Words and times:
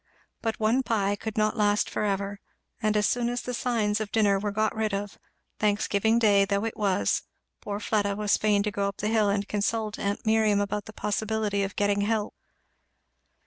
But 0.41 0.59
one 0.59 0.81
pie 0.81 1.15
could 1.15 1.37
not 1.37 1.55
last 1.55 1.87
for 1.87 2.03
ever; 2.03 2.39
and 2.81 2.97
as 2.97 3.05
soon 3.07 3.29
as 3.29 3.43
the 3.43 3.53
signs 3.53 3.99
of 4.01 4.11
dinner 4.11 4.39
were 4.39 4.49
got 4.51 4.73
rid 4.75 4.95
of, 4.95 5.19
Thanksgiving 5.59 6.17
day 6.17 6.43
though 6.43 6.65
it 6.65 6.75
was, 6.75 7.21
poor 7.61 7.79
Fleda 7.79 8.15
was 8.15 8.35
fain 8.35 8.63
to 8.63 8.71
go 8.71 8.87
up 8.87 8.97
the 8.97 9.09
hill 9.09 9.31
to 9.39 9.45
consult 9.45 9.99
aunt 9.99 10.25
Miriam 10.25 10.59
about 10.59 10.85
the 10.85 10.91
possibility 10.93 11.61
of 11.61 11.75
getting 11.75 12.01
"help." 12.01 12.33